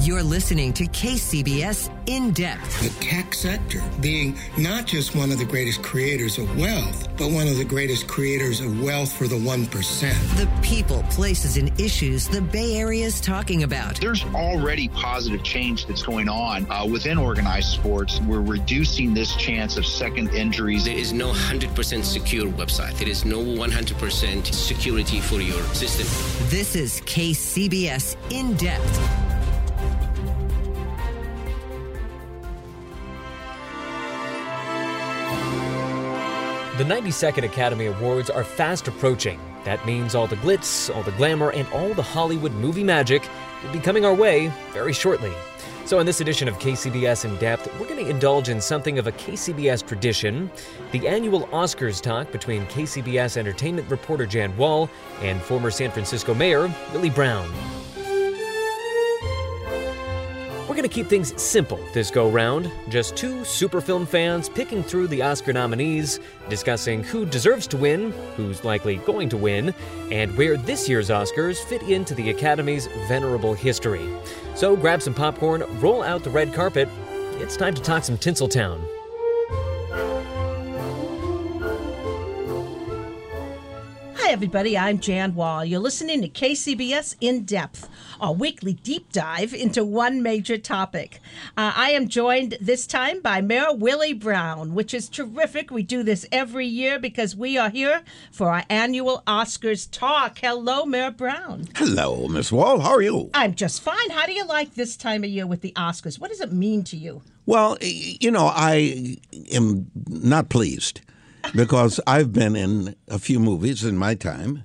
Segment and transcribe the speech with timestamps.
[0.00, 2.80] You're listening to KCBS In Depth.
[2.80, 7.48] The tech sector being not just one of the greatest creators of wealth, but one
[7.48, 10.36] of the greatest creators of wealth for the 1%.
[10.36, 13.96] The people, places, and issues the Bay Area is talking about.
[13.96, 18.20] There's already positive change that's going on uh, within organized sports.
[18.20, 20.84] We're reducing this chance of second injuries.
[20.84, 22.96] There is no 100% secure website.
[22.98, 26.06] There is no 100% security for your system.
[26.50, 29.27] This is KCBS In Depth.
[36.78, 39.40] The 92nd Academy Awards are fast approaching.
[39.64, 43.28] That means all the glitz, all the glamour, and all the Hollywood movie magic
[43.64, 45.32] will be coming our way very shortly.
[45.86, 49.08] So, in this edition of KCBS In Depth, we're going to indulge in something of
[49.08, 50.48] a KCBS tradition
[50.92, 54.88] the annual Oscars talk between KCBS entertainment reporter Jan Wall
[55.20, 57.52] and former San Francisco Mayor Willie Brown.
[60.78, 62.70] Going to keep things simple this go round.
[62.88, 68.12] Just two super film fans picking through the Oscar nominees, discussing who deserves to win,
[68.36, 69.74] who's likely going to win,
[70.12, 74.08] and where this year's Oscars fit into the Academy's venerable history.
[74.54, 76.88] So grab some popcorn, roll out the red carpet.
[77.40, 78.97] It's time to talk some Tinseltown.
[84.28, 84.76] Hi, everybody.
[84.76, 85.64] I'm Jan Wall.
[85.64, 87.88] You're listening to KCBS In Depth,
[88.20, 91.20] a weekly deep dive into one major topic.
[91.56, 95.70] Uh, I am joined this time by Mayor Willie Brown, which is terrific.
[95.70, 100.40] We do this every year because we are here for our annual Oscars talk.
[100.42, 101.64] Hello, Mayor Brown.
[101.74, 102.80] Hello, Miss Wall.
[102.80, 103.30] How are you?
[103.32, 104.10] I'm just fine.
[104.10, 106.20] How do you like this time of year with the Oscars?
[106.20, 107.22] What does it mean to you?
[107.46, 109.16] Well, you know, I
[109.54, 111.00] am not pleased
[111.54, 114.64] because I've been in a few movies in my time.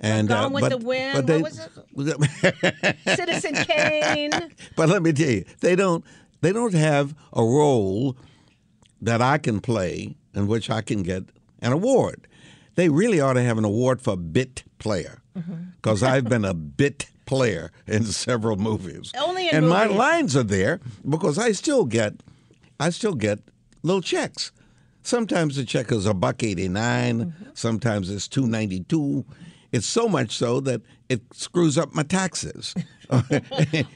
[0.00, 1.54] And, Gone uh, with the Wind, But they, what
[3.16, 4.32] Citizen Kane.
[4.76, 6.04] but let me tell you, they don't
[6.42, 8.16] they don't have a role
[9.00, 11.22] that I can play in which I can get
[11.62, 12.26] an award.
[12.74, 15.54] They really ought to have an award for bit player mm-hmm.
[15.76, 19.12] because I've been a bit player in several movies.
[19.18, 22.14] Only in and my lines are there because I still get
[22.78, 23.38] I still get
[23.82, 24.52] little checks.
[25.04, 29.26] Sometimes the check is a buck 89, sometimes it's 292.
[29.70, 32.74] It's so much so that it screws up my taxes.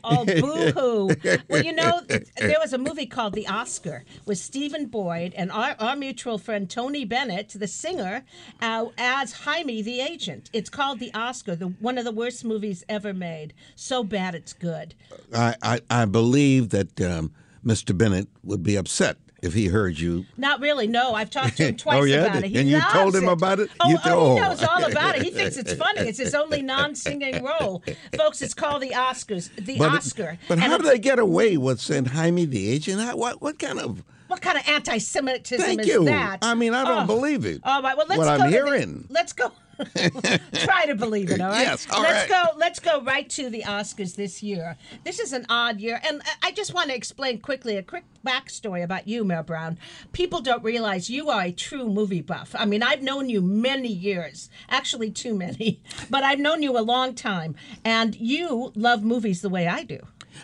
[0.04, 1.10] Oh, boo hoo.
[1.48, 5.74] Well, you know, there was a movie called The Oscar with Stephen Boyd and our,
[5.78, 8.22] our mutual friend Tony Bennett, the singer,
[8.60, 10.50] uh, as Hymie the agent.
[10.52, 13.54] It's called The Oscar, the, one of the worst movies ever made.
[13.76, 14.94] So bad it's good.
[15.34, 17.32] I, I, I believe that um,
[17.64, 17.96] Mr.
[17.96, 20.26] Bennett would be upset if he heard you.
[20.36, 21.14] Not really, no.
[21.14, 22.24] I've talked to him twice Oh, yeah?
[22.26, 22.48] about it.
[22.50, 23.32] He And you told him it.
[23.32, 23.70] about it?
[23.80, 25.22] Oh, oh, he knows all about it.
[25.22, 26.00] He thinks it's funny.
[26.02, 27.82] It's his only non-singing role.
[28.16, 29.54] Folks, it's called The Oscars.
[29.56, 30.38] The But, Oscar.
[30.48, 33.00] But And how do they get away with saying Hymie the agent?
[33.00, 34.02] How, what, what kind of.
[34.28, 36.04] What kind of anti-Semitism Thank is you.
[36.04, 36.38] that?
[36.42, 37.06] I mean, I don't Oh.
[37.06, 37.62] believe it.
[37.64, 37.96] All right.
[37.96, 39.06] Well, let's What go I'm to the- hearing.
[39.08, 39.52] let's go.
[40.54, 41.40] Try to believe it.
[41.40, 41.62] All right.
[41.62, 42.44] Yes, all let's right.
[42.52, 42.58] go.
[42.58, 44.76] Let's go right to the Oscars this year.
[45.04, 48.82] This is an odd year, and I- just want to explain quickly a quick backstory
[48.82, 49.78] about you, Mel Brown.
[50.12, 52.52] People don't realize you are a true movie buff.
[52.58, 56.82] I mean, I've known you many years, actually too many, but I've known you a
[56.82, 60.00] long time, and you love movies the way I do.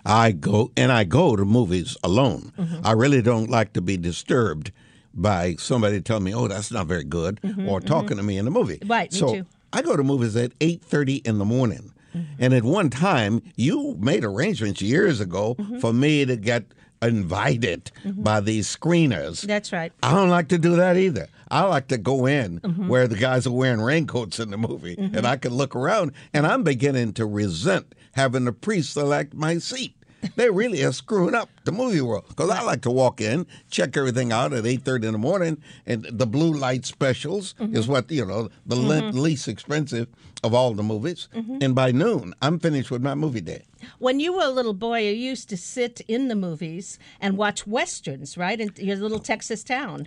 [0.07, 2.53] I go and I go to movies alone.
[2.57, 2.87] Mm-hmm.
[2.87, 4.71] I really don't like to be disturbed
[5.15, 8.51] by somebody telling me, "Oh, that's not very good," or talking to me in the
[8.51, 8.79] movie.
[8.79, 9.41] Mm-hmm, Right, me so too.
[9.43, 9.49] Mm-hmm.
[9.79, 11.93] I go to movies at eight thirty in the morning,
[12.39, 15.79] and at one time you made arrangements years ago Mm-hmm.
[15.81, 16.65] for me to get
[17.03, 19.43] invited by these screeners.
[19.47, 19.93] That's right.
[20.03, 21.29] I don't like to do that either.
[21.51, 22.89] I like to go in Mm-hmm.
[22.89, 26.47] where the guys are wearing raincoats in the movie and I can look around and
[26.47, 29.95] I'm beginning to resent having to pre-select my seat.
[30.37, 33.97] They really are screwing up the movie world because I like to walk in, check
[33.97, 37.77] everything out at eight thirty in the morning, and the blue light specials Mm-hmm.
[37.77, 40.09] is what you know the le- least expensive
[40.43, 41.29] of all the movies.
[41.35, 41.59] Mm-hmm.
[41.61, 43.63] And by noon, I'm finished with my movie day.
[43.99, 47.67] When you were a little boy, you used to sit in the movies and watch
[47.67, 48.61] westerns, right?
[48.61, 50.07] In your little Texas town.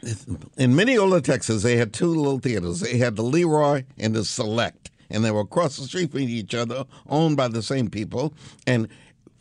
[0.58, 2.80] In Mineola, Texas, they had two little theaters.
[2.82, 6.54] They had the Leroy and the Select, and they were across the street from each
[6.56, 8.34] other, owned by the same people.
[8.66, 8.88] And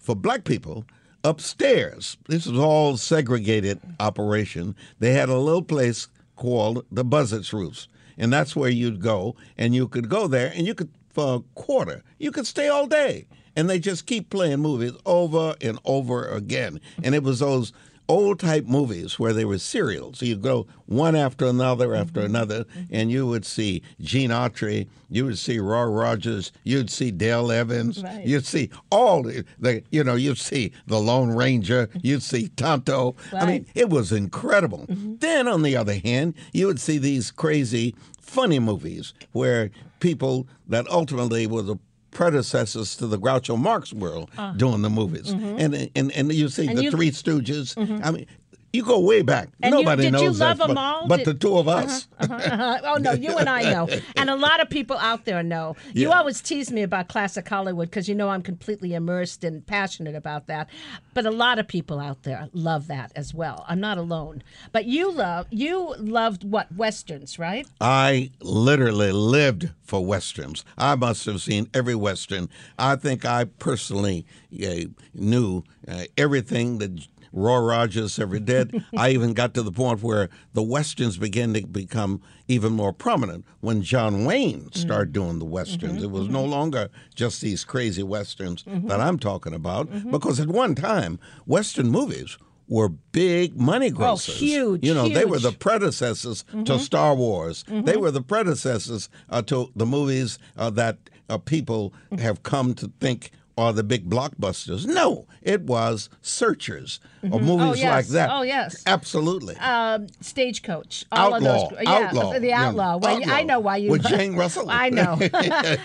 [0.06, 0.84] for black people,
[1.24, 4.76] upstairs, this was all segregated operation.
[5.00, 6.06] They had a little place
[6.36, 10.64] called the Buzzards Roost, and that's where you'd go, and you could go there, and
[10.64, 13.26] you could for a quarter, you could stay all day,
[13.56, 16.80] and they just keep playing movies over and over again.
[17.02, 17.72] And it was those
[18.08, 20.18] old type movies where they were serials.
[20.18, 22.34] So you go one after another after mm-hmm.
[22.34, 22.94] another, mm-hmm.
[22.94, 28.02] and you would see Gene Autry, you would see Roy Rogers, you'd see Dale Evans,
[28.02, 28.26] Right.
[28.26, 33.16] you'd see all the, the you know, you'd see the Lone Ranger, you'd see Tonto.
[33.32, 34.86] I mean, it was incredible.
[34.88, 35.16] Mm-hmm.
[35.16, 39.70] Then on the other hand, you would see these crazy funny movies where
[40.00, 41.76] people that ultimately were the
[42.16, 46.64] predecessors to the Groucho Marx world doing the movies, and and and you see Uh.
[46.64, 46.70] Mm-hmm.
[46.70, 47.76] And the you- Three Stooges.
[48.04, 48.26] I mean,
[48.76, 49.48] you go way back.
[49.62, 51.06] And you- Nobody did knows you that, love 'em but, all?
[51.08, 52.06] but Did- the two of us.
[52.20, 52.78] Uh-huh.
[52.84, 55.76] Oh no, you and I know, and a lot of people out there know.
[55.92, 56.18] You Yeah.
[56.18, 60.46] always tease me about classic Hollywood because you know I'm completely immersed and passionate about
[60.48, 60.68] that.
[61.14, 63.64] But a lot of people out there love that as well.
[63.68, 64.42] I'm not alone.
[64.72, 67.66] But you love you loved what westerns, right?
[67.80, 70.64] I literally lived for westerns.
[70.76, 72.48] I must have seen every western.
[72.78, 74.26] I think I personally
[74.64, 78.84] uh, knew uh, everything that Roy Rogers ever did.
[78.96, 83.44] I even got to the point where the westerns began to become even more prominent
[83.60, 84.78] when John Wayne mm-hmm.
[84.78, 86.02] started doing the westerns.
[86.02, 86.32] It was mm-hmm.
[86.32, 88.88] no longer just these crazy westerns mm-hmm.
[88.88, 92.38] that I'm talking about, because at one time, western movies
[92.68, 94.38] were big money oh, grossers.
[94.38, 95.58] huge, You know, they were the huge.
[95.60, 97.64] predecessors to Star Wars.
[97.68, 102.90] They were the predecessors uh, to the movies uh, that uh, people have come to
[103.00, 104.86] think are the big blockbusters.
[104.86, 107.00] No, it was Searchers
[107.32, 107.90] or movies Oh, yes.
[107.92, 108.30] like that.
[108.32, 108.82] Oh, yes.
[108.86, 109.56] absolutely.
[109.56, 111.78] Um, Stagecoach, all Outlaw, of those.
[111.82, 112.52] Yeah, Outlaw, the.
[112.52, 112.96] Outlaw.
[112.98, 113.32] Well, Outlaw.
[113.34, 114.66] I know why you With Jane Russell.
[114.70, 115.16] I know.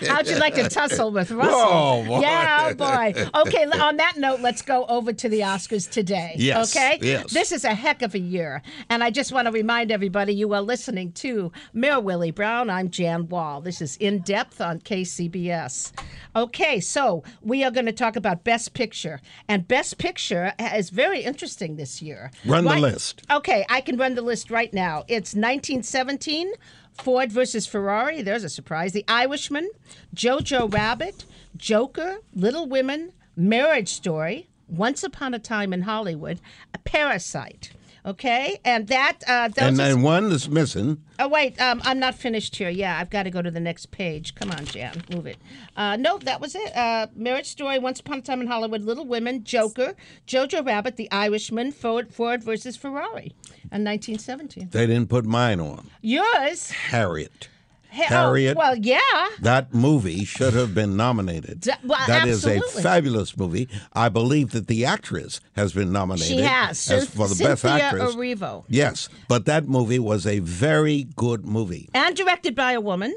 [0.08, 1.54] How'd you like to tussle with Russell?
[1.54, 2.20] Oh, boy.
[2.20, 3.14] Yeah, oh boy.
[3.42, 6.34] Okay, on that note, let's go over to the Oscars today.
[6.38, 6.98] Yes, Okay?
[7.02, 7.32] yes.
[7.32, 8.62] This is a heck of a year.
[8.88, 12.70] And I just want to remind everybody you are listening to Mayor Willie Brown.
[12.70, 13.60] I'm Jan Wall.
[13.60, 15.92] This is In Depth on KCBS.
[16.34, 19.20] Okay, so we are going to talk about Best Picture.
[19.48, 22.30] And Best Picture is very interesting this year.
[22.44, 23.22] Run the list.
[23.30, 24.98] Okay, I can run the list right now.
[25.08, 26.52] It's 1917,
[27.02, 28.20] Ford versus Ferrari.
[28.20, 28.92] There's a surprise.
[28.92, 29.70] The Irishman,
[30.14, 31.24] Jojo Rabbit,
[31.56, 36.38] Joker, Little Women, Marriage Story, Once Upon a Time in Hollywood,
[36.74, 37.72] a Parasite.
[38.04, 41.00] Okay, and that uh, those and then one that's missing.
[41.20, 42.68] Oh wait, um, I'm not finished here.
[42.68, 44.34] Yeah, I've got to go to the next page.
[44.34, 45.36] Come on, Jan, move it.
[45.76, 46.76] Uh, no, that was it.
[46.76, 49.94] Uh, Marriage Story, Once Upon a Time in Hollywood, Little Women, Joker,
[50.26, 53.34] Jojo Rabbit, The Irishman, Ford, Ford versus Ferrari,
[53.70, 54.70] in 1917.
[54.70, 55.88] They didn't put mine on.
[56.00, 57.48] Yours, Harriet.
[57.94, 58.56] Oh, Harriet.
[58.56, 58.98] well, yeah.
[59.40, 61.60] That movie should have been nominated.
[61.60, 62.80] D- well, That is absolutely.
[62.80, 63.68] a fabulous movie.
[63.92, 66.90] I believe that the actress has been nominated She has.
[66.90, 68.14] as for the best Cynthia actress.
[68.14, 68.64] Erivo.
[68.68, 71.90] Yes, but that movie was a very good movie.
[71.94, 73.14] And directed by a woman.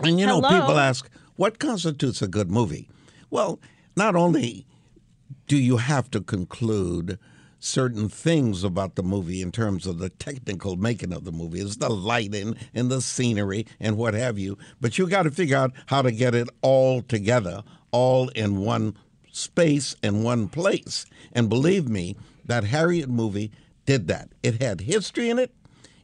[0.00, 0.60] And you know, Hello?
[0.60, 2.88] people ask, what constitutes a good movie?
[3.30, 3.60] Well,
[3.96, 4.66] not only
[5.46, 7.18] do you have to conclude
[7.66, 11.76] certain things about the movie in terms of the technical making of the movie, it's
[11.76, 15.72] the lighting and the scenery and what have you, but you got to figure out
[15.86, 18.96] how to get it all together, all in one
[19.32, 21.06] space and one place.
[21.32, 23.50] And believe me, that Harriet movie
[23.84, 24.28] did that.
[24.42, 25.52] It had history in it.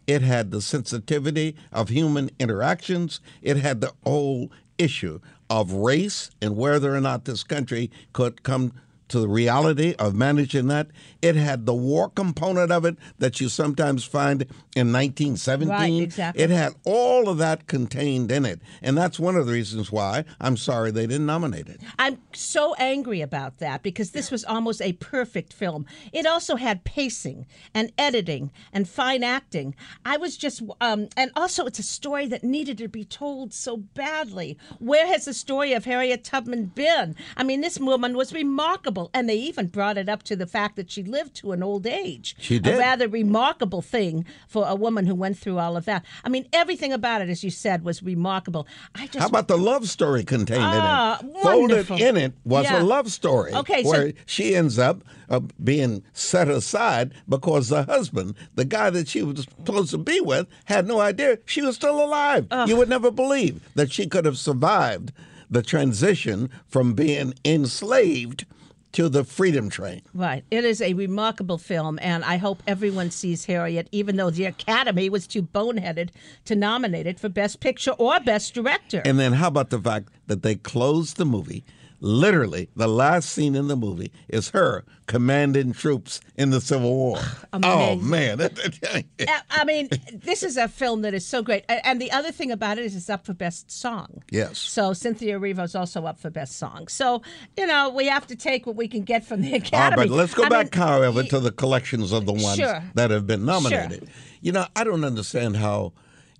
[0.06, 3.20] It had the sensitivity of human interactions.
[3.40, 8.72] It had the whole issue of race and whether or not this country could come
[9.12, 10.88] to the reality of managing that.
[11.20, 14.42] It had the war component of it that you sometimes find
[14.74, 15.68] in 1917.
[15.68, 16.42] Right, exactly.
[16.42, 18.60] It had all of that contained in it.
[18.82, 21.80] And that's one of the reasons why I'm sorry they didn't nominate it.
[21.98, 25.86] I'm so angry about that because this was almost a perfect film.
[26.12, 29.74] It also had pacing and editing and fine acting.
[30.04, 33.76] I was just, um, and also it's a story that needed to be told so
[33.76, 34.58] badly.
[34.78, 37.14] Where has the story of Harriet Tubman been?
[37.36, 40.76] I mean, this woman was remarkable, and they even brought it up to the fact
[40.76, 42.36] that she lived to an old age.
[42.38, 42.74] She did.
[42.74, 46.04] A rather remarkable thing for a woman who went through all of that.
[46.24, 48.66] I mean, everything about it, as you said, was remarkable.
[48.94, 51.32] I just How about the love story contained Ah, in it?
[51.44, 51.96] Wonderful.
[51.98, 52.80] Folded in it was Yeah.
[52.80, 53.52] a love story.
[53.54, 58.90] Okay, so- where she ends up uh, being set aside because the husband, the guy
[58.90, 62.46] that she was supposed to be with, had no idea she was still alive.
[62.66, 65.10] You would never believe that she could have survived
[65.50, 68.44] the transition from being enslaved
[68.92, 70.02] to the freedom train.
[70.14, 70.44] Right.
[70.50, 75.08] It is a remarkable film, and I hope everyone sees Harriet, even though the Academy
[75.08, 76.10] was too boneheaded
[76.44, 79.02] to nominate it for Best Picture or Best Director.
[79.04, 81.64] And then how about the fact that they closed the movie?
[82.02, 87.18] Literally the last scene in the movie is her commanding troops in the Civil War.
[87.52, 88.40] oh man,
[88.84, 91.64] I- uh, I mean, this is a film that is so great.
[91.68, 94.22] And the other thing about it is it's up for Best Song.
[94.30, 94.58] Yes.
[94.58, 96.88] So Cynthia Erivo's also up for Best Song.
[96.88, 97.22] So,
[97.56, 100.08] you know, we have to take what we can get from the All right, Academy.
[100.08, 102.82] but let's go I back, mean, however, to the collections of the ones Sure.
[102.94, 104.00] that have been nominated.
[104.00, 104.08] Sure.
[104.40, 105.92] You know, I don't understand how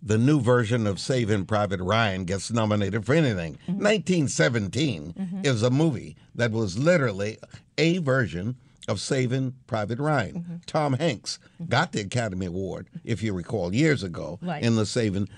[0.02, 3.54] the new version of Saving Private Ryan gets nominated for anything.
[3.68, 3.84] Mm-hmm.
[3.84, 7.38] 1917 is a movie that was literally
[7.78, 8.56] a version
[8.88, 10.34] of Saving Private Ryan.
[10.34, 10.56] Mm-hmm.
[10.66, 14.62] Tom Hanks got the Academy Award, if you recall, years ago Right.
[14.62, 15.28] in the Saving,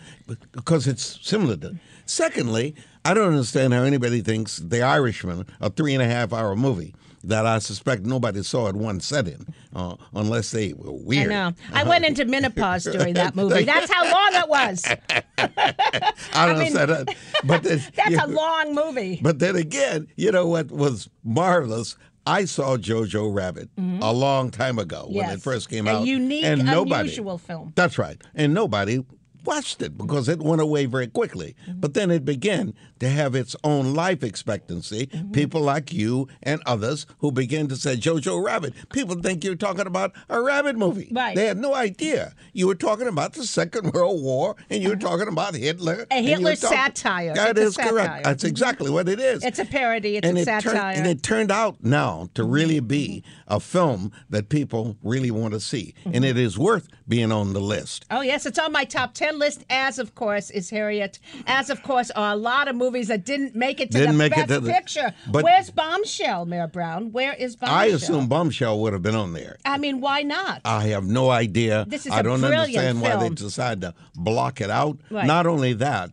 [0.53, 1.77] because it's similar to.
[2.07, 2.75] Secondly,
[3.05, 6.95] I don't understand how anybody thinks The Irishman, a three and a half hour movie,
[7.23, 11.33] that I suspect nobody saw at one setting, uh, unless they were weird.
[11.33, 11.53] I know.
[11.73, 13.65] I went into menopause during that movie.
[13.65, 14.85] That's how long it was.
[15.39, 17.17] I don't mean- understand that.
[17.45, 19.21] But then, That's you a long movie.
[19.23, 21.97] But then again, you know what was marvelous?
[22.27, 25.35] I saw Jojo Rabbit a long time ago when Mm-hmm.
[25.35, 26.07] It first came A out.
[26.07, 27.73] unique, and nobody, unusual film.
[27.77, 28.21] That's right.
[28.35, 29.05] And nobody
[29.45, 31.55] watched it because it went away very quickly.
[31.69, 31.81] Mm-hmm.
[31.81, 35.07] But then it began to have its own life expectancy.
[35.07, 35.33] Mm-hmm.
[35.33, 38.75] People like you and others who began to say, Jojo Rabbit.
[38.91, 41.11] People think you're talking about a rabbit movie.
[41.13, 41.35] Right.
[41.35, 42.35] They had no idea.
[42.53, 46.07] You were talking about the Second World War and you were talking about Hitler.
[46.11, 47.35] A and you were Hitler talking- satire.
[47.35, 47.91] That It's is correct.
[47.97, 48.09] satire.
[48.15, 48.23] Mm-hmm.
[48.25, 50.17] That's exactly what it is It's a parody.
[50.17, 50.73] It's and a it satire.
[50.73, 55.53] turned and it turned out now to really be a film that people really want
[55.55, 56.15] to see, Mm-hmm.
[56.17, 58.05] and it is worth being on the list.
[58.11, 59.65] Oh yes, it's on my top ten list.
[59.71, 61.19] As of course is Harriet.
[61.47, 64.19] As of course are a lot of movies that didn't make it to Didn't the
[64.19, 65.13] make it to the- picture.
[65.31, 67.13] but- Where's Bombshell, Mayor Brown?
[67.13, 67.77] Where is Bombshell?
[67.79, 69.59] I assume Bombshell would have been on there.
[69.65, 70.63] I mean, why not?
[70.65, 71.85] I have no idea.
[71.89, 73.35] This is I don't understand why they film.
[73.35, 74.99] decided to block it out.
[75.11, 75.27] Right.
[75.27, 76.11] Not only that,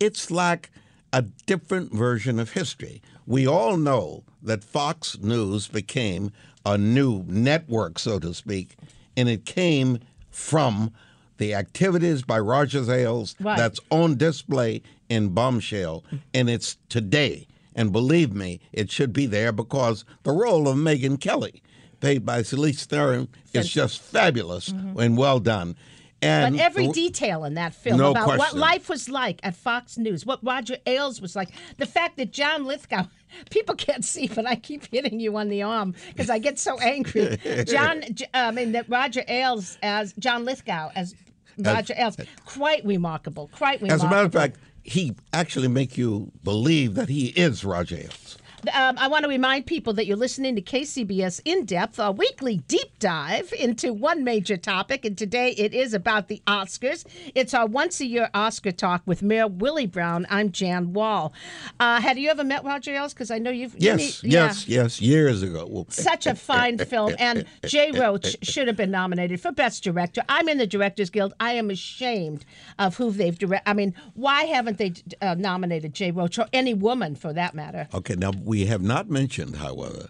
[0.00, 0.70] it's like
[1.12, 3.02] a different version of history.
[3.26, 6.32] We all know that Fox News became
[6.68, 8.76] a new network, so to speak,
[9.16, 9.98] and it came
[10.30, 10.92] from
[11.38, 13.56] the activities by Roger Ailes Right.
[13.56, 17.46] that's on display in Bombshell, and it's today.
[17.74, 21.62] And believe me, it should be there because the role of Megyn Kelly,
[22.00, 24.98] played by Celeste Theron, is just fabulous mm-hmm.
[24.98, 25.74] and well done.
[26.20, 29.96] And But every detail in that film No about what life was like at Fox
[29.96, 33.04] News, what Roger Ailes was like, the fact that John Lithgow,
[33.50, 36.78] people can't see, but I keep hitting you on the arm because I get so
[36.80, 37.38] angry.
[37.66, 38.02] John,
[38.34, 41.14] I mean, that Roger Ailes as John Lithgow as
[41.56, 44.06] Roger Ailes, quite remarkable, quite remarkable.
[44.06, 48.38] As a matter of fact, he actually make you believe that he is Roger Ailes.
[48.74, 52.56] Um, I want to remind people that you're listening to KCBS In Depth, a weekly
[52.66, 55.04] deep dive into one major topic.
[55.04, 57.06] And today it is about the Oscars.
[57.36, 60.26] It's our once a year Oscar talk with Mayor Willie Brown.
[60.28, 61.32] I'm Jan Wall.
[61.78, 63.14] Uh, had you ever met Roger Ailes?
[63.14, 63.74] Because I know you've.
[63.74, 64.46] you Yes, need- yeah.
[64.46, 65.64] yes, yes, years ago.
[65.70, 67.14] Well, Such a fine film.
[67.18, 70.22] And Jay Roach should have been nominated for Best Director.
[70.28, 71.32] I'm in the Directors Guild.
[71.38, 72.44] I am ashamed
[72.78, 73.68] of who they've directed.
[73.70, 77.86] I mean, why haven't they uh, nominated Jay Roach or any woman for that matter?
[77.94, 80.08] Okay, now we have not mentioned, however,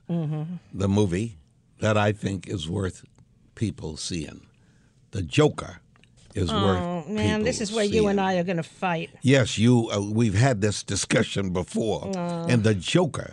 [0.83, 1.39] the movie
[1.81, 3.05] that I think is worth
[3.57, 4.47] people seeing.
[5.11, 5.81] The Joker
[6.35, 8.21] is worth Oh, man, this is where you and.
[8.21, 9.11] I are going to fight.
[9.23, 9.91] Yes, you.
[9.91, 12.03] Uh, we've had this discussion before,
[12.51, 13.31] and the Joker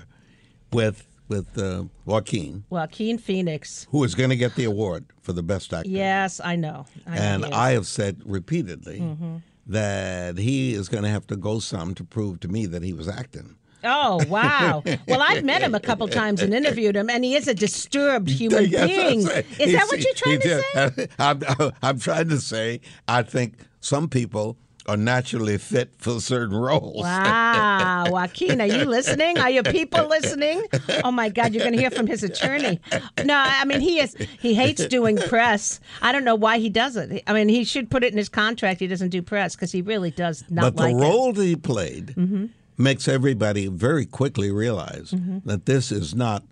[0.73, 3.87] with with uh, Joaquin, Joaquin Phoenix.
[3.91, 5.89] who is going to get the award for the best actor.
[5.89, 6.85] Yes, I know.
[7.07, 7.45] I And.
[7.45, 9.35] I have said repeatedly Mm-hmm.
[9.67, 12.93] that he is going to have to go some to prove to me that he
[12.93, 13.55] was acting.
[13.85, 14.83] Oh wow!
[15.07, 18.29] Well, I've met him a couple times and interviewed him, and he is a disturbed
[18.29, 19.19] human Yes, being.
[19.59, 21.07] Is that what you're trying to say?
[21.19, 21.41] I'm,
[21.83, 27.01] I'm trying to say I think some people are naturally fit for certain roles.
[27.01, 29.39] Wow, Joaquin, are you listening?
[29.39, 30.63] Are your people listening?
[31.03, 32.79] Oh my God, you're going to hear from his attorney.
[33.23, 34.15] No, I mean he is.
[34.39, 35.79] He hates doing press.
[36.01, 37.23] I don't know why he does it.
[37.25, 38.79] I mean, he should put it in his contract.
[38.79, 40.99] He doesn't do press because he really does not but the like it.
[40.99, 42.45] role that he played mm-hmm.
[42.77, 45.39] Makes everybody very quickly realize Mm-hmm.
[45.47, 46.43] that this is not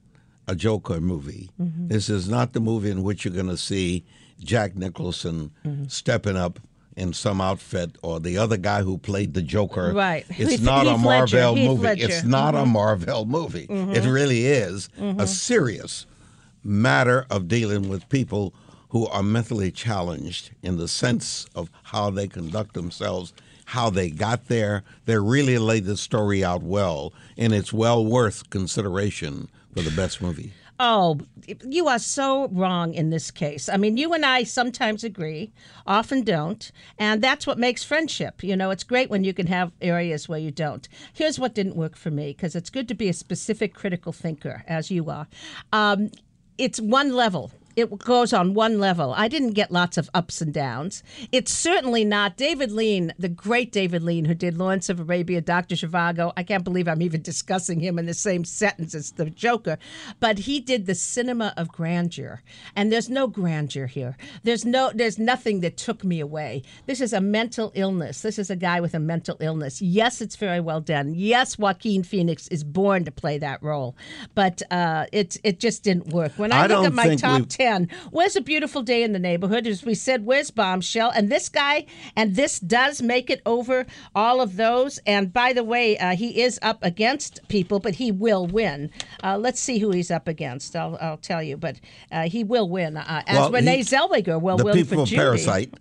[0.48, 1.50] a Joker movie.
[1.58, 4.04] This is not the movie in which you're going to see
[4.40, 5.86] Jack Nicholson Mm-hmm.
[5.88, 6.60] stepping up
[6.96, 9.94] in some outfit or the other guy who played the Joker.
[9.94, 10.26] Right.
[10.30, 11.84] It's Heath- not a Heath Ledger, Marvel movie.
[11.84, 12.04] Ledger.
[12.08, 12.12] Mm-hmm.
[12.12, 13.66] It's not a Marvel movie.
[13.70, 16.06] It really is a serious
[16.64, 18.54] matter of dealing with people
[18.90, 23.34] who are mentally challenged in the sense of how they conduct themselves,
[23.74, 24.84] how they got there.
[25.06, 30.22] They really laid the story out well, and it's well worth consideration for the best
[30.22, 30.54] movie.
[30.80, 31.20] Oh,
[31.68, 33.70] you are so wrong in this case.
[33.70, 35.52] I mean, you and I sometimes agree,
[35.88, 38.44] often don't, and that's what makes friendship.
[38.44, 40.88] You know, it's great when you can have areas where you don't.
[41.12, 44.64] Here's what didn't work for me because it's good to be a specific critical thinker,
[44.68, 45.28] as you are.
[45.72, 46.12] Um,
[46.60, 49.14] it's one level it goes on one level.
[49.16, 51.04] I didn't get lots of ups and downs.
[51.32, 55.76] It's certainly not David Lean, the great David Lean, who did Lawrence of Arabia, Dr.
[55.76, 56.34] Zhivago.
[56.38, 59.78] I can't believe I'm even discussing him in the same sentence as the Joker.
[60.20, 62.42] But he did the cinema of grandeur.
[62.76, 64.18] And there's no grandeur here.
[64.44, 66.64] There's no there's nothing that took me away.
[66.86, 68.22] This is a mental illness.
[68.22, 69.82] This is a guy with a mental illness.
[69.82, 71.14] Yes, it's very well done.
[71.16, 73.96] Yes, Joaquin Phoenix is born to play that role.
[74.36, 76.34] But uh, it it just didn't work.
[76.38, 79.20] When I, I look at my top we've- 10, where's a beautiful day in the
[79.20, 79.66] neighborhood?
[79.66, 81.12] As we said, where's Bombshell?
[81.16, 85.00] And this guy, and this does make it over all of those.
[85.06, 88.90] And by the way, uh, he is up against people, but he will win.
[89.24, 90.76] Uh, let's see who he's up against.
[90.76, 91.78] I'll, I'll tell you, but
[92.12, 92.98] uh, he will win.
[92.98, 95.18] Uh, as Well, Renee he- Zellweger will the win people for of Judy.
[95.22, 95.74] Parasite.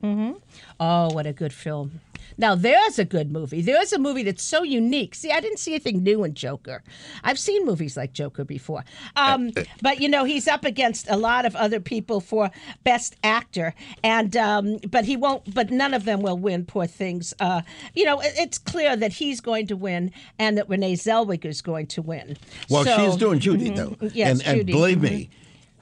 [0.78, 2.00] Oh, what a good film.
[2.42, 3.62] Now, there's a good movie.
[3.62, 5.14] There's a movie that's so unique.
[5.14, 6.82] See, I didn't see anything new in Joker.
[7.22, 8.82] I've seen movies like Joker before.
[9.14, 12.50] Um, but, you know, he's up against a lot of other people for
[12.82, 13.74] Best Actor.
[14.02, 17.32] And, um, but he won't, but none of them will win, poor things.
[17.38, 17.62] Uh,
[17.94, 21.62] you know, it- it's clear that he's going to win and that Renee Zellweger is
[21.62, 22.36] going to win.
[22.68, 24.72] Well, So- she's doing Judy though, Yes, and, and Judy.
[24.72, 25.02] believe Mhm.
[25.02, 25.30] me,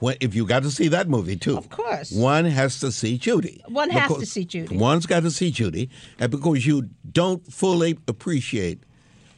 [0.01, 2.11] when, if you got to see that movie too, Of course.
[2.11, 3.63] one has to see Judy.
[3.69, 4.75] One has to see Judy.
[4.77, 5.89] One's got to see Judy,
[6.19, 8.83] and because you don't fully appreciate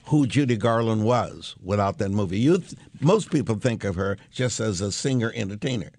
[0.07, 2.39] who Judy Garland was without that movie.
[2.39, 5.91] You, th- most people think of her just as a singer entertainer.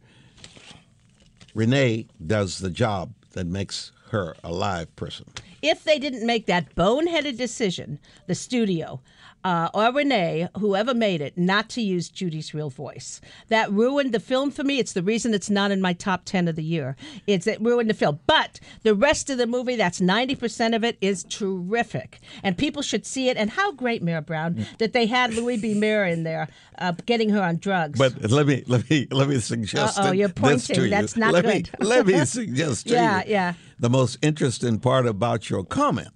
[1.54, 5.26] Renee does the job that makes her a live person.
[5.62, 9.00] if they didn't make that boneheaded decision, the studio
[9.44, 14.20] uh, or Renee, whoever made it, not to use Judy's real voice, that ruined the
[14.20, 14.78] film for me.
[14.78, 16.96] It's the reason it's not in my top ten of the year.
[17.26, 18.20] It's it ruined the film.
[18.26, 22.80] But the rest of the movie, that's ninety percent of it, is terrific, and people
[22.82, 23.36] should see it.
[23.36, 25.74] And how great, Mayor Brown, that they had Louis B.
[25.74, 26.48] Mayer in there,
[26.78, 27.98] uh, getting her on drugs.
[27.98, 30.80] But let me let me let me suggest Uh-oh, you're pointing.
[30.84, 30.88] you.
[30.90, 31.70] That's not let good.
[31.80, 33.30] Me, let me suggest to Yeah, you.
[33.32, 33.52] yeah.
[33.78, 36.08] The most interesting part about your comment,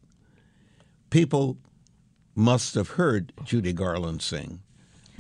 [1.11, 1.59] people
[2.39, 4.61] must have heard Judy Garland sing.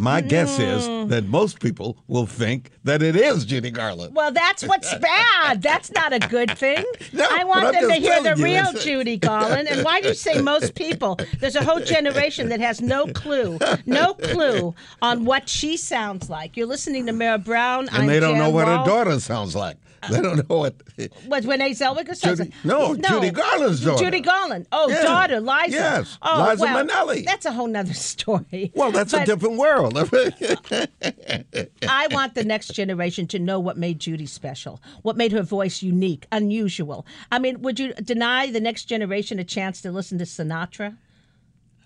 [0.00, 1.08] My guess is Mm.
[1.08, 4.14] that most people will think that it is Judy Garland.
[4.14, 5.60] Well, that's what's bad.
[5.60, 6.84] That's not a good thing.
[7.12, 9.66] No, I want them to hear the real Judy Garland.
[9.66, 11.18] And why do you say most people?
[11.40, 14.72] There's a whole generation that has no clue, no clue
[15.02, 16.56] on what she sounds like.
[16.56, 17.88] You're listening to Mayor Brown.
[17.88, 18.78] and I'm they don't Jan know what Wall.
[18.78, 19.78] her daughter sounds like.
[20.10, 20.74] They don't know what.
[21.26, 22.64] What Renee Zellweger Judy- like?
[22.64, 24.04] no, Judy Garland's daughter.
[24.04, 24.66] Judy Garland.
[24.72, 25.02] Oh, Yeah.
[25.02, 25.68] daughter, Liza.
[25.70, 27.24] Yes, oh, Liza well, Minnelli.
[27.24, 28.72] That's a whole nother story.
[28.74, 29.96] Well, that's a different world.
[29.96, 30.02] I
[32.10, 36.26] want the next generation to know what made Judy special, what made her voice unique,
[36.32, 37.06] unusual.
[37.30, 40.96] I mean, would you deny the next generation a chance to listen to Sinatra?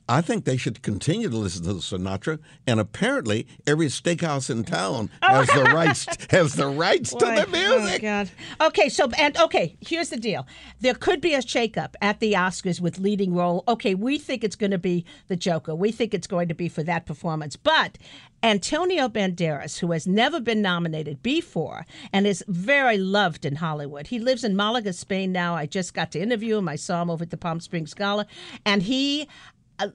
[0.08, 4.64] I think they should continue to listen to the Sinatra, and apparently every steakhouse in
[4.64, 5.34] town oh.
[5.34, 8.02] has the rights has the rights to the oh, music.
[8.02, 8.30] Oh God.
[8.60, 10.46] Okay, so and okay, here's the deal.
[10.80, 13.64] There could be a shakeup at the Oscars with leading role.
[13.68, 15.74] Okay, we think it's going to be the Joker.
[15.74, 17.56] We think it's going to be for that performance.
[17.56, 17.98] But
[18.44, 24.08] Antonio Banderas, who has never been nominated before and is very loved in Hollywood.
[24.08, 25.54] He lives in Malaga, Spain now.
[25.54, 26.68] I just got to interview him.
[26.68, 28.26] I saw him over at the Palm Springs Gala,
[28.66, 29.28] and he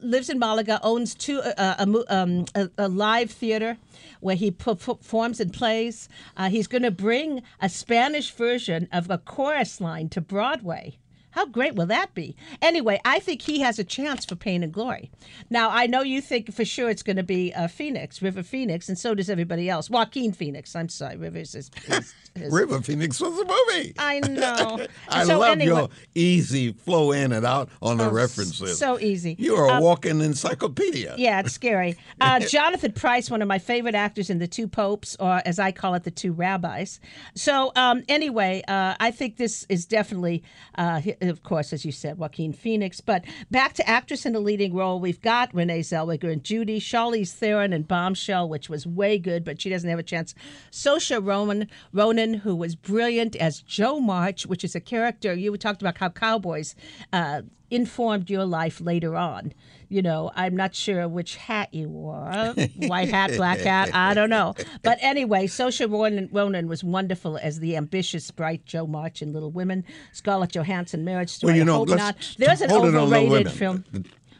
[0.02, 3.78] lives in Malaga, owns two uh, a, um, a, a live theater
[4.20, 6.10] where he performs and plays.
[6.36, 10.98] Uh, he's going to bring a Spanish version of a chorus line to Broadway.
[11.38, 12.36] How great will that be?
[12.64, 15.12] Anyway, I think he has a chance for Pain and Glory.
[15.52, 18.90] Now, I know you think for sure it's going to be uh, Phoenix, River Phoenix,
[18.90, 19.88] and so does everybody else.
[19.88, 20.76] Joaquin Phoenix.
[20.76, 21.70] I'm sorry, Rivers is.
[21.90, 23.94] is, is River Phoenix was a movie.
[24.00, 24.88] I know.
[25.10, 28.80] I So love anyway- your easy flow in and out on the Oh, references.
[28.80, 29.36] so easy.
[29.38, 31.14] You are a Uh, walking encyclopedia.
[31.20, 31.98] Yeah, it's scary.
[32.20, 35.72] Uh, Jonathan Pryce, one of my favorite actors in The Two Popes, or as I
[35.72, 37.00] call it, The Two Rabbis.
[37.36, 40.42] So, um, anyway, uh, I think this is definitely,
[40.76, 43.02] uh, of course, as you said, Joaquin Phoenix.
[43.02, 47.34] But back to actress in a leading role, we've got Renee Zellweger and Judy, Charlize
[47.34, 50.34] Theron and Bombshell, which was way good, but she doesn't have a chance.
[50.72, 55.82] Saoirse Roman, Ronan, who was brilliant as Jo March, which is a character you talked
[55.82, 56.76] about how cowboys
[57.12, 59.54] uh, informed your life later on.
[59.90, 62.26] You know, I'm not sure which hat you wore
[62.76, 64.54] white hat, black hat, I don't know.
[64.84, 69.52] But anyway, Saoirse Ronan, Ronan was wonderful as the ambitious, bright Jo March in Little
[69.52, 69.86] Women.
[70.12, 71.52] Scarlett Johansson, Marriage Story.
[71.54, 72.36] Well, you know, hope let's not.
[72.38, 73.86] There's an hold it on overrated film.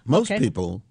[0.06, 0.40] Most Okay.
[0.40, 0.82] people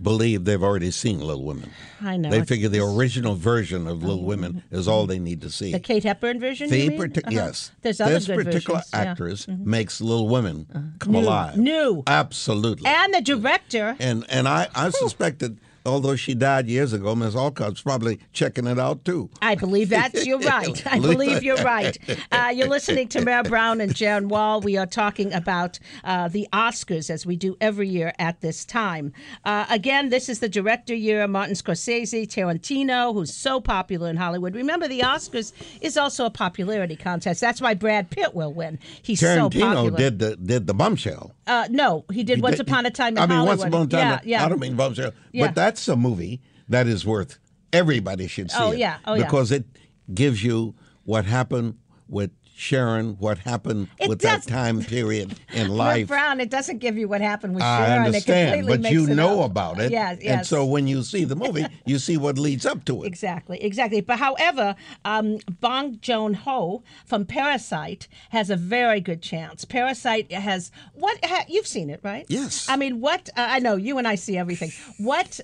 [0.00, 1.70] believe they've already seen Little Women.
[2.00, 2.30] I know.
[2.30, 5.72] They figure the original version of Little Women is all they need to see.
[5.72, 6.70] the Kate Hepburn version.
[6.70, 7.30] The partic- Uh-huh.
[7.32, 7.72] Yes.
[7.82, 9.00] There's other this good particular versions, yeah.
[9.00, 9.10] Uh-huh.
[9.10, 11.18] actress makes Little Women come New.
[11.20, 11.56] alive.
[11.56, 12.02] New.
[12.06, 12.86] Absolutely.
[12.86, 13.96] And the director.
[13.98, 15.58] and and I, I suspected,
[15.88, 19.30] although she died years ago, Miss Alcott's probably checking it out too.
[19.42, 20.86] I believe that's you're right.
[20.86, 21.96] I believe you're right.
[22.30, 24.60] Uh, you're listening to Mayor Brown and Jan Wall.
[24.60, 29.12] We are talking about uh, the Oscars as we do every year at this time.
[29.44, 31.26] Uh, again, this is the director year.
[31.26, 34.54] Martin Scorsese, Tarantino, who's so popular in Hollywood.
[34.54, 37.40] Remember, the Oscars is also a popularity contest.
[37.40, 38.78] That's why Brad Pitt will win.
[39.02, 39.96] He's so Tarantino popular.
[39.98, 41.32] did the did the bombshell.
[41.46, 43.58] Uh, no, he did He Once did- Upon a Time in I mean, Hollywood.
[43.58, 44.20] once upon a time.
[44.24, 44.44] Yeah, yeah.
[44.44, 45.46] I don't mean bombshell, Yeah.
[45.46, 47.38] but that's a movie that is worth.
[47.72, 48.78] Everybody should see Oh, it.
[48.78, 48.98] yeah.
[49.04, 49.24] Oh, yeah.
[49.24, 49.66] because it
[50.12, 51.76] gives you what happened
[52.08, 56.08] with Sharon, what happened It with does- that time period in life.
[56.08, 58.02] Brown, it doesn't give you what happened with I Sharon.
[58.02, 59.50] It understand, but you know up.
[59.52, 59.92] about it.
[59.92, 60.36] Yes, yes.
[60.38, 63.06] And so when you see the movie, you see what leads up to it.
[63.06, 64.00] Exactly, exactly.
[64.00, 69.64] But however, um, Bong Joon Ho from Parasite has a very good chance.
[69.64, 72.26] Parasite has what ha, you've seen it, right?
[72.28, 72.68] Yes.
[72.68, 74.72] I mean, what uh, I know you and I see everything.
[74.98, 75.38] What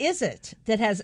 [0.00, 1.02] is it that has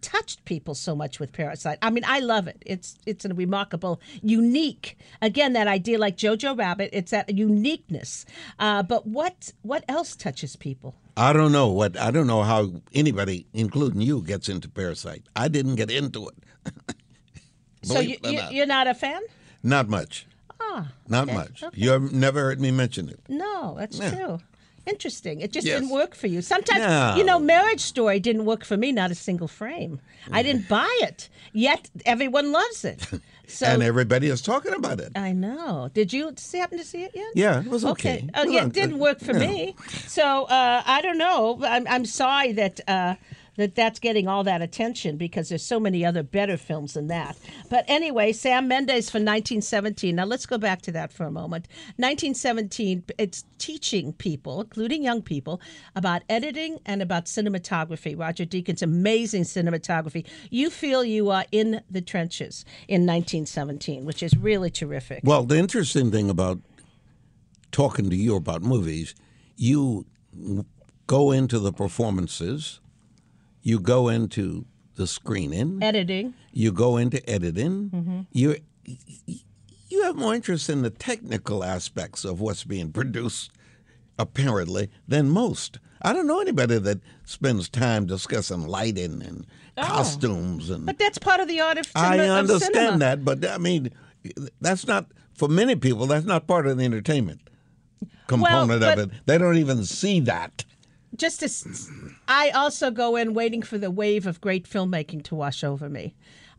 [0.00, 1.78] touched people so much with Parasite?
[1.80, 2.62] I mean, I love it.
[2.66, 4.98] It's it's a remarkable, unique.
[5.22, 6.90] Again, that idea like Jojo Rabbit.
[6.92, 8.26] It's that uniqueness.
[8.58, 10.94] Uh, but what what else touches people?
[11.16, 15.22] I don't know what I don't know how anybody, including you, gets into Parasite.
[15.36, 16.34] I didn't get into it.
[17.82, 19.20] so you, you, you're not a fan?
[19.62, 20.26] Not much.
[20.60, 21.62] Ah, Not okay, much.
[21.62, 21.80] okay.
[21.80, 23.20] You have never heard me mention it.
[23.28, 24.38] No, that's true.
[24.86, 25.40] Interesting.
[25.40, 25.80] It just Yes.
[25.80, 26.42] didn't work for you.
[26.42, 27.14] Sometimes, No.
[27.16, 30.00] you know, Marriage Story didn't work for me, not a single frame.
[30.30, 33.06] I didn't buy it, yet everyone loves it.
[33.48, 35.12] So and everybody is talking about it.
[35.14, 35.90] I know.
[35.92, 37.32] Did you see, happen to see it yet?
[37.34, 38.26] Yeah, it was okay.
[38.34, 39.74] Oh, It yeah, it didn't work for me.
[40.06, 41.60] So uh, I don't know.
[41.62, 42.80] I'm, I'm sorry that.
[42.88, 43.16] Uh,
[43.56, 47.36] that that's getting all that attention because there's so many other better films than that.
[47.68, 50.14] But anyway, Sam Mendes for 1917.
[50.16, 51.68] Now let's go back to that for a moment.
[51.96, 53.04] 1917.
[53.18, 55.60] It's teaching people, including young people,
[55.94, 58.18] about editing and about cinematography.
[58.18, 60.26] Roger Deakins, amazing cinematography.
[60.50, 65.20] You feel you are in the trenches in 1917, which is really terrific.
[65.24, 66.58] Well, the interesting thing about
[67.70, 69.14] talking to you about movies,
[69.56, 70.06] you
[71.06, 72.80] go into the performances,
[73.62, 76.34] you go into the screening, Editing.
[76.52, 77.90] you go into editing.
[77.90, 78.20] Mm-hmm.
[78.32, 78.56] You
[79.88, 83.50] you have more interest in the technical aspects of what's being produced,
[84.18, 85.78] apparently, than most.
[86.02, 89.46] I don't know anybody that spends time discussing lighting and
[89.76, 90.82] costumes and.
[90.82, 90.86] Oh.
[90.86, 92.08] But that's part of the art of cinema.
[92.10, 93.90] I of understand that, but I mean,
[94.60, 96.06] that's not for many people.
[96.06, 97.40] That's not part of the entertainment
[98.26, 99.26] component but- of it.
[99.26, 100.64] They don't even see that.
[101.16, 101.48] Just to,
[102.26, 106.14] I also go in waiting for the wave of great filmmaking to wash over me,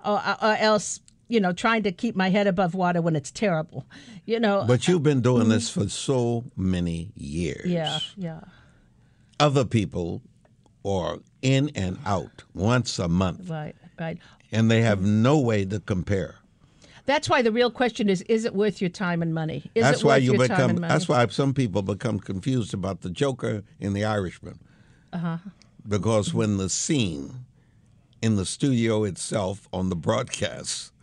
[0.06, 3.86] or, or else, you know, trying to keep my head above water when it's terrible.
[4.26, 4.64] You know.
[4.68, 7.66] But you've been doing this for so many years.
[7.66, 8.42] yeah, yeah.
[9.40, 10.22] Other people
[10.86, 14.18] are in and out once a month, Right, right.
[14.52, 16.36] and they have no way to compare.
[17.06, 19.70] That's why the real question is: Is it worth your time and money?
[19.76, 20.78] Is that's it why you become.
[20.78, 24.60] That's why some people become confused about the Joker and the Irishman.
[25.12, 25.38] Uh-huh.
[25.88, 27.46] Because when the scene
[28.22, 30.94] in the studio itself on the broadcast,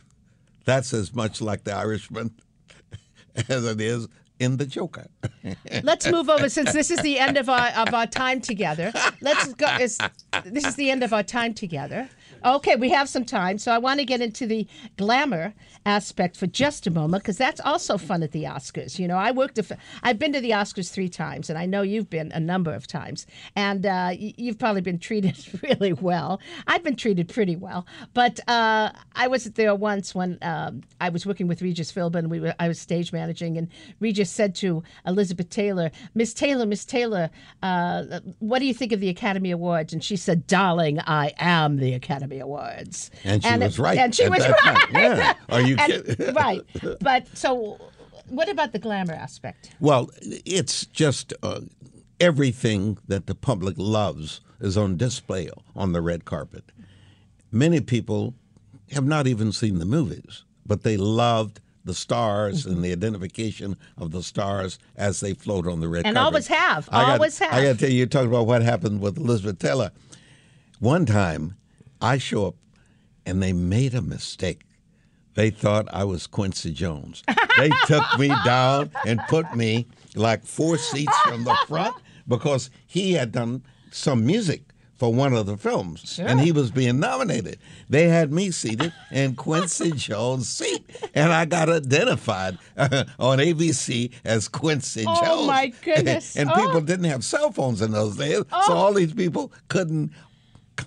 [0.65, 2.33] that's as much like the Irishman
[3.49, 4.09] as it is
[4.39, 5.07] in the Joker.
[5.83, 8.91] Let's move over since this is the end of our of our time together.
[9.21, 9.69] Let's go.
[9.79, 12.09] This is the end of our time together.
[12.43, 15.53] Okay, we have some time, so I want to get into the glamour
[15.85, 18.99] aspect for just a moment because that's also fun at the Oscars.
[18.99, 19.59] You know, I worked.
[19.59, 22.73] A, I've been to the Oscars three times, and I know you've been a number
[22.73, 23.27] of times,
[23.57, 26.41] and uh, you've probably been treated really well.
[26.67, 31.27] I've been treated pretty well, but uh, I was there once when um, I was
[31.27, 32.29] working with Regis Philbin.
[32.29, 33.69] We were I was stage managing, and
[34.01, 37.29] Regis said to Elizabeth Taylor, "Miss Taylor, Miss Taylor,
[37.63, 41.77] uh, what do you think of the Academy Awards?" And she said, "Darling, I am
[41.77, 44.57] the Academy Awards." And she was right And she was right.
[44.61, 44.95] time.
[44.95, 45.35] Yeah.
[45.49, 46.35] Are you And- kidding?
[46.35, 46.63] right.
[47.01, 47.79] But so,
[48.29, 49.71] what about the glamour aspect?
[49.81, 51.63] Well, it's just uh,
[52.21, 56.65] everything that the public loves is on display on the red carpet.
[57.51, 58.35] Many people
[58.93, 64.11] have not even seen the movies, but they loved the stars and the identification of
[64.11, 66.27] the stars as they float on the red And carpet.
[66.27, 67.53] always have, I got- always have.
[67.55, 69.91] I got to tell you, you talked about what happened with Elizabeth Taylor.
[70.79, 71.57] One time,
[72.01, 72.55] I show up
[73.27, 74.63] and they made a mistake.
[75.35, 77.23] They thought I was Quincy Jones.
[77.59, 79.87] They took me down and put me
[80.17, 81.95] like four seats from the front
[82.27, 84.63] because he had done some music
[84.97, 86.27] for one of the films, Sure.
[86.29, 87.59] and he was being nominated.
[87.89, 90.85] They had me seated in Quincy Jones' seat,
[91.15, 95.27] and I got identified uh, on ABC as Quincy Oh, Jones.
[95.43, 96.37] Oh my goodness.
[96.37, 96.55] and Oh.
[96.55, 100.13] people didn't have cell phones in those days, so all these people couldn't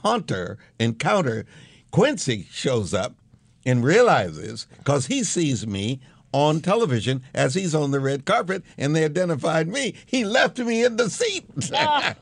[0.02, 1.46] counter encounter.
[1.92, 3.16] Quincy shows up
[3.66, 6.00] and realizes because he sees me
[6.34, 9.94] on television as he's on the red carpet and they identified me.
[10.06, 11.46] He left me in the seat.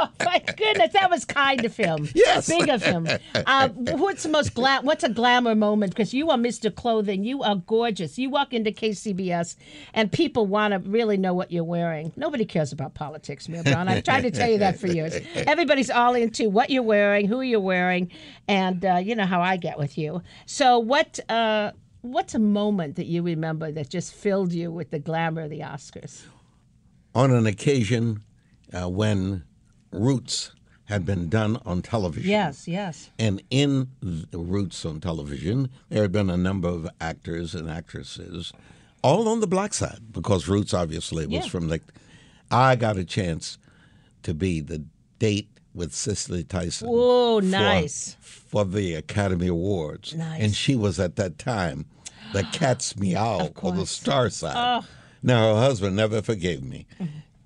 [0.00, 2.08] Oh my goodness, that was kind of him.
[2.14, 2.48] Yes.
[2.48, 3.06] big of him.
[3.34, 4.84] Uh, what's the most glam?
[4.84, 5.92] What's a glamour moment?
[5.94, 6.74] Because you are Mr.
[6.74, 7.24] Clothing.
[7.24, 8.18] You are gorgeous.
[8.18, 9.56] You walk into KCBS,
[9.94, 12.12] and people want to really know what you're wearing.
[12.16, 13.88] Nobody cares about politics, Mayor Brown.
[13.88, 15.14] I've tried to tell you that for years.
[15.34, 18.10] Everybody's all into what you're wearing, who you're wearing,
[18.46, 20.22] and uh, you know how I get with you.
[20.46, 21.18] So what?
[21.28, 25.50] Uh, What's a moment that you remember that just filled you with the glamour of
[25.50, 26.22] the Oscars?
[27.14, 28.22] on an occasion
[28.72, 29.42] uh, when
[29.90, 30.52] Roots
[30.84, 32.30] had been done on television.
[32.30, 33.10] Yes, yes.
[33.18, 38.52] And in the Roots on television, there had been a number of actors and actresses,
[39.02, 41.50] all on the black side, because Roots obviously was Yeah.
[41.50, 41.80] from the.
[42.50, 43.58] I got a chance
[44.22, 44.84] to be the
[45.18, 46.88] date with Cicely Tyson.
[46.90, 48.16] Oh, nice.
[48.20, 50.14] For, the Academy Awards.
[50.14, 50.42] Nice.
[50.42, 51.86] And she was at that time
[52.32, 54.82] the cat's meow on the star side.
[54.82, 54.86] Oh.
[55.22, 56.86] Now, her husband never forgave me.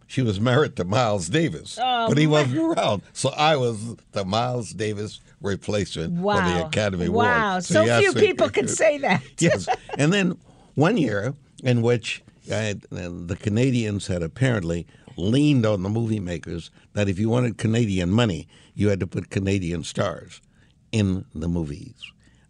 [0.07, 3.03] She was married to Miles Davis, Oh, but he wasn't around.
[3.15, 6.67] So I was the Miles Davis replacement for the Wow.
[6.67, 7.49] Academy Wow.
[7.51, 7.65] Award.
[7.65, 9.23] So yes, few people can say that.
[9.39, 9.69] yes.
[9.97, 10.37] And then
[10.75, 17.09] one year in which uh, the Canadians had apparently leaned on the movie makers that
[17.09, 20.41] if you wanted Canadian money, you had to put Canadian stars
[20.91, 21.95] in the movies.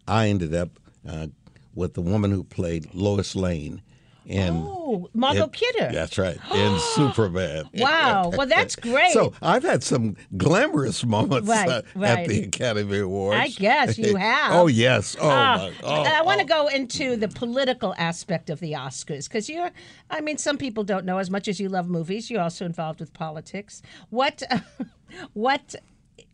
[0.07, 1.27] I ended up uh,
[1.73, 3.81] with the woman who played Lois Lane.
[4.27, 5.89] And Oh, Margot Kidder.
[5.91, 6.37] That's right.
[6.53, 7.69] In Superman.
[7.73, 8.31] Wow.
[8.35, 9.11] Well, that's great.
[9.11, 12.19] So I've had some glamorous moments Right, uh, right.
[12.19, 13.39] at the Academy Awards.
[13.39, 14.53] I guess you have.
[14.53, 15.15] oh yes.
[15.19, 15.87] Oh, Ah, my.
[15.87, 16.63] Oh, I want to oh.
[16.63, 19.71] go into the political aspect of the Oscars because you're,
[20.09, 22.29] I mean, some people don't know as much as you love movies.
[22.29, 23.81] You're also involved with politics.
[24.09, 24.43] What,
[25.33, 25.75] what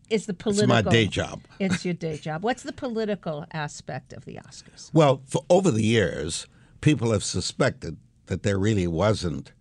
[0.10, 0.75] is the political.
[0.75, 1.41] It's my day job.
[1.60, 2.43] It's your day job.
[2.43, 4.89] What's the political aspect of the Oscars?
[4.93, 6.47] Well, for over the years,
[6.81, 9.51] people have suspected that there really wasn't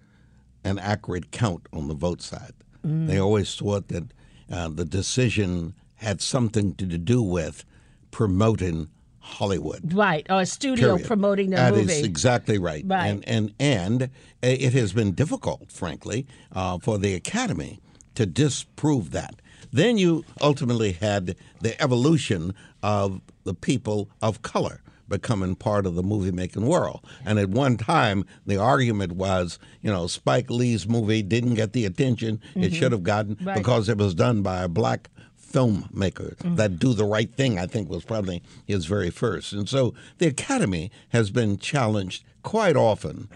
[0.65, 2.53] an accurate count on the vote side.
[2.87, 3.07] Mm.
[3.07, 4.05] They always thought that
[4.51, 7.65] uh, the decision had something to do with
[8.11, 8.89] promoting
[9.21, 9.93] Hollywood.
[9.93, 11.07] Right, or a studio period.
[11.07, 11.93] promoting their That movie.
[11.93, 12.85] is exactly right.
[12.87, 13.07] Right.
[13.09, 14.11] And and and
[14.43, 17.81] it has been difficult, frankly, uh, for the Academy
[18.15, 19.35] to disprove that.
[19.71, 26.03] Then you ultimately had the evolution of the people of color becoming part of the
[26.03, 27.01] movie making world.
[27.25, 31.85] And at one time, the argument was, you know, Spike Lee's movie didn't get the
[31.87, 33.49] attention it should have gotten Mm-hmm.
[33.49, 33.57] Right.
[33.59, 35.09] because it was done by a black
[35.53, 36.57] filmmaker Mm-hmm.
[36.57, 40.27] that do the right thing i think was probably his very first and so the
[40.27, 43.29] academy has been challenged quite often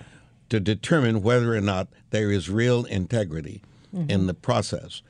[0.50, 3.62] to determine whether or not there is real integrity
[4.08, 5.00] in the process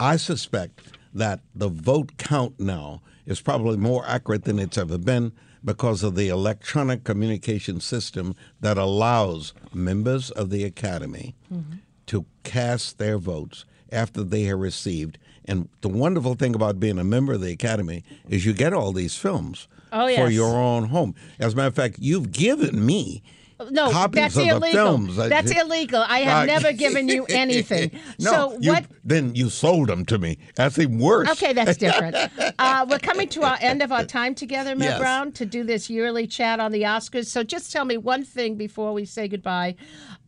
[0.00, 0.80] i suspect
[1.14, 5.32] that the vote count now is probably more accurate than it's ever been
[5.66, 11.76] because of the electronic communication system that allows members of the academy mm-hmm.
[12.06, 15.18] to cast their votes after they have received.
[15.44, 18.92] And the wonderful thing about being a member of the Academy is you get all
[18.92, 21.14] these films Oh, for your own home.
[21.38, 23.22] As a matter of fact, you've given me
[23.70, 24.70] No, copies that's of illegal.
[24.70, 25.16] films.
[25.16, 26.04] That's illegal.
[26.06, 27.90] I have Uh, never given you anything.
[28.18, 28.84] no, so you, what?
[29.02, 30.36] Then you sold them to me.
[30.56, 31.30] That's even worse.
[31.30, 32.16] Okay, that's different.
[32.58, 34.98] uh, we're coming to our end of our time together, Mayor Yes.
[34.98, 37.26] Brown, to do this yearly chat on the Oscars.
[37.26, 39.74] So just tell me one thing before we say goodbye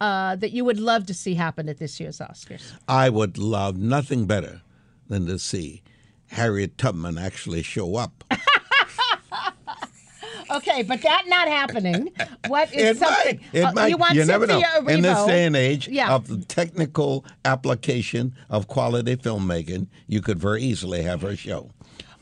[0.00, 2.72] uh, that you would love to see happen at this year's Oscars.
[2.88, 4.62] I would love nothing better
[5.08, 5.82] than to see
[6.28, 8.24] Harriet Tubman actually show up.
[10.50, 12.10] Okay, but that not happening.
[12.48, 13.36] What is It something?
[13.38, 13.40] might.
[13.52, 13.88] It uh, might.
[13.90, 14.62] You want never know.
[14.88, 16.14] In this day and age Yeah.
[16.14, 21.70] of the technical application of quality filmmaking, you could very easily have her show.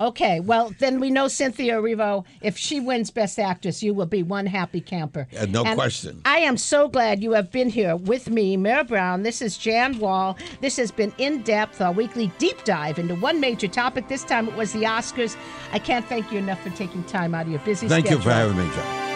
[0.00, 2.24] Okay, well then we know Cynthia Erivo.
[2.42, 5.26] If she wins Best Actress, you will be one happy camper.
[5.38, 6.20] Uh, no And question.
[6.24, 9.22] I am so glad you have been here with me, Mayor Brown.
[9.22, 10.36] This is Jan Wall.
[10.60, 14.08] This has been in depth, our weekly deep dive into one major topic.
[14.08, 15.36] This time it was the Oscars.
[15.72, 17.90] I can't thank you enough for taking time out of your busy schedule.
[17.90, 18.18] Thank schedule.
[18.18, 19.06] you for having me, John.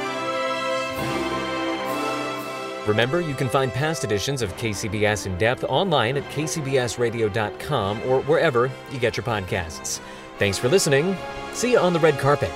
[2.86, 8.70] Remember, you can find past editions of KCBS In Depth online at kcbsradio.com or wherever
[8.90, 10.00] you get your podcasts.
[10.40, 11.18] Thanks for listening.
[11.52, 12.50] See you on the red carpet.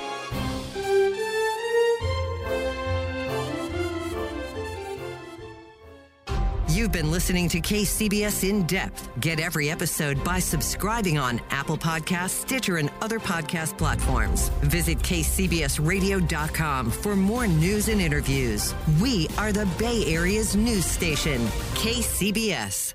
[6.70, 9.10] You've been listening to KCBS In Depth.
[9.20, 14.48] Get every episode by subscribing on Apple Podcasts, Stitcher, and other podcast platforms.
[14.62, 18.74] Visit kcbsradio.com for more news and interviews.
[18.98, 21.42] We are the Bay Area's news station,
[21.74, 22.94] KCBS.